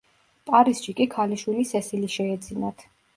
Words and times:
პარიზში 0.49 0.95
კი 0.99 1.05
ქალიშვილი 1.15 1.65
სესილი 1.73 2.09
შეეძინათ. 2.15 2.83